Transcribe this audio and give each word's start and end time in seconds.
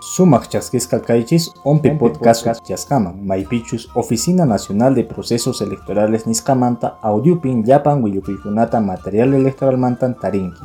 Sumak 0.00 0.48
chasquisca 0.48 1.00
kaichis 1.00 1.50
ompe 1.64 1.90
podcast 1.90 2.46
chaskaman, 2.64 3.26
maipichus 3.26 3.88
Oficina 3.94 4.44
Nacional 4.44 4.94
de 4.94 5.02
Procesos 5.02 5.60
Electorales 5.60 6.24
niskamanta 6.24 6.98
audiopin 7.02 7.64
llapan 7.64 8.04
willukuykunata 8.04 8.80
material 8.80 9.34
electoral 9.34 9.76
mantan 9.76 10.14
tarinki. 10.14 10.62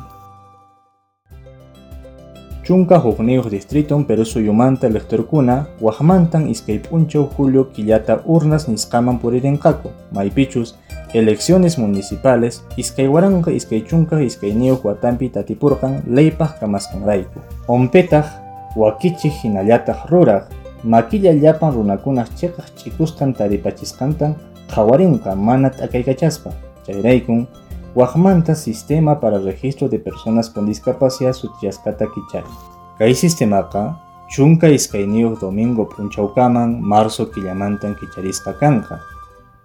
Chunka 2.62 2.98
hukniyuq 2.98 3.50
distriton 3.50 4.04
Perú 4.04 4.24
suyumanta 4.24 4.86
electorkuna 4.86 5.66
wajmantan 5.80 6.48
iskay 6.48 6.78
p'unchaw 6.78 7.26
julio 7.36 7.64
killata 7.72 8.20
urnas 8.24 8.68
niskaman 8.68 9.18
puririnqaku, 9.18 9.90
maipichus 10.12 10.76
elecciones 11.12 11.76
municipales 11.78 12.62
iskay 12.76 13.08
waranqa 13.08 13.50
iskay 13.50 13.82
chunka 13.82 14.22
iskay 14.22 14.54
niyuq 14.54 14.84
watampi 14.84 15.28
tatipurqan 15.28 16.02
leypaq 16.06 16.60
kamasqanrayku. 16.60 17.40
Ompetaq 17.68 18.43
wakichik 18.76 19.32
hinallataq 19.42 20.10
ruraq 20.10 20.44
maquilla 20.84 21.32
llapan 21.32 21.72
runakunaq 21.74 22.28
chiqaq 22.38 22.66
ch'ikusqan 22.76 23.32
taripachisqantan 23.34 24.34
qhawarinqa 24.72 25.34
mana 25.36 25.70
t'akaykachaspa. 25.70 26.50
Chayraykun 26.86 27.46
waqmanta 27.94 28.54
sistema 28.54 29.20
para 29.20 29.38
registro 29.38 29.88
de 29.88 29.98
personas 29.98 30.50
con 30.50 30.66
discapacidad 30.66 31.32
sutiyasqata 31.32 32.06
kichari 32.12 32.52
kay 32.98 33.14
sistemaqa 33.14 33.96
chunka 34.28 34.68
iskayniyuq 34.68 35.40
domingo 35.40 35.84
p'unchawkaman 35.86 36.80
marzo 36.80 37.26
killamantan 37.26 37.94
kicharisqa 37.94 38.52
kanqa. 38.60 38.98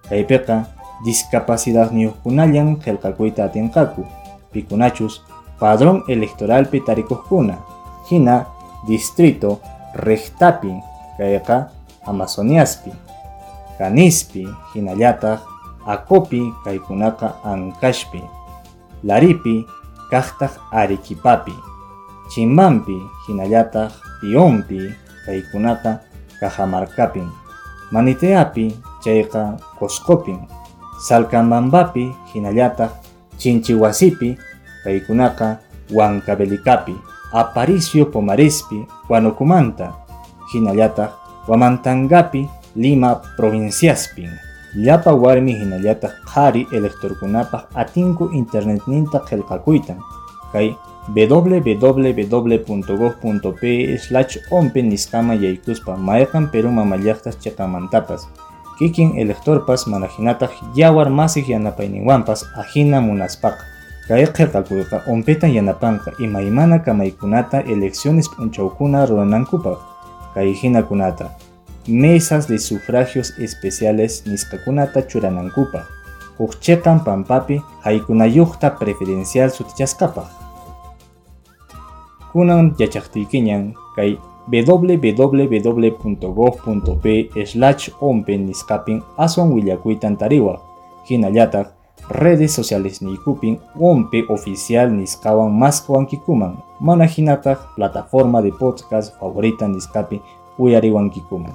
Kaypiqa 0.10 0.66
discapacidadniyuqkunallan 1.06 2.78
qillqakuyta 2.84 3.44
atinqaku. 3.46 4.04
Pikunachus 4.52 5.22
padrón 5.60 6.04
electoralpi 6.08 6.82
tarikuqkuna 6.82 7.56
hina 8.10 8.46
distrito 8.88 9.60
Rechtapi, 9.96 10.72
kayqa 11.18 11.74
Amazoniaspi, 12.06 12.94
Canispi, 13.78 14.46
hinallataq 14.76 15.42
Akopi 15.88 16.54
kaykunaqa 16.64 17.42
Ankashpi, 17.44 18.22
Laripi 19.04 19.66
kaqtaq 20.12 20.60
Arequipapi, 20.72 21.56
Chimampi 22.30 22.98
hinallataq 23.28 23.92
Pionpi 24.22 24.94
kaykunaqa 25.26 26.06
Cajamarcapin, 26.40 27.28
Maniteapi 27.92 28.76
chayqa 29.02 29.58
Coscopin, 29.80 30.46
Salcambambapi 31.02 32.12
hinallataq 32.36 32.92
Chinchiwasipi 33.40 34.38
kaykunaqa 34.84 35.58
Huancavelicapi, 35.90 36.94
Aparicio 37.32 38.12
Pomarespi, 38.12 38.88
Huanucumanta, 39.08 39.94
Hinayata, 40.54 41.12
Huamantangapi, 41.48 42.50
Lima 42.76 43.22
Provinciaspin. 43.38 44.30
Llapa 44.76 45.14
warmi 45.14 45.54
hinallata 45.58 46.10
qhari 46.30 46.68
electorkunapaq 46.72 47.74
atinku 47.74 48.30
internetninta 48.38 49.20
qillqakuytan 49.26 49.98
kay 50.54 50.76
www.gov.p 51.10 52.44
slash 53.98 54.38
ompe 54.52 54.82
niskama 54.82 55.34
yaykuspa 55.34 55.98
mayqan 55.98 56.54
Perú 56.54 56.70
mamallaqtas 56.70 57.42
chiqamantapas 57.42 58.30
kikin 58.78 59.18
electorpas 59.18 59.88
mana 59.88 60.08
hinataq 60.08 60.54
yawar 60.78 61.10
masik 61.10 61.50
yanapayninwanpas 61.50 62.46
ajina 62.56 63.02
munaspaqa 63.02 63.69
Kay 64.10 64.26
qillqakuyqa 64.26 64.98
umpitan 65.06 65.54
yanapanqa 65.54 66.12
imaymana 66.26 66.80
kamaykunata 66.86 67.62
elecciones 67.74 68.28
p'unchawkuna 68.34 69.06
runanankupaq 69.06 69.78
kay 70.34 70.50
hinakunata 70.54 71.28
mesas 71.88 72.48
de 72.50 72.58
sufragios 72.58 73.30
especiales 73.38 74.26
nisqakunata 74.26 75.00
churanankupaq 75.10 75.86
huk 76.40 76.52
chiqan 76.64 77.00
pampapi 77.06 77.62
haykunayuqta 77.86 78.68
preferencial 78.80 79.50
sutichasqapaq 79.54 80.30
kunan 82.32 82.66
yachaqtiykiñan 82.82 83.64
kay 83.96 84.12
www.gov.p 84.78 86.26
slash 87.46 87.84
ompen 88.02 88.42
nisqapin 88.50 88.98
aswan 89.18 89.54
willakuytan 89.54 90.18
tariwaq 90.18 90.60
hinallataq 91.10 91.79
redes 92.10 92.56
sociales 92.56 93.02
nikupin 93.02 93.60
wompe 93.80 94.26
oficial 94.30 94.92
niskawan 94.92 95.52
maskwankikuman 95.52 96.58
mana 96.80 97.06
hinataq 97.06 97.60
plataforma 97.76 98.42
de 98.42 98.52
podcast 98.52 99.14
favorita 99.20 99.68
niskapi 99.68 100.22
uyariwankikuman 100.58 101.54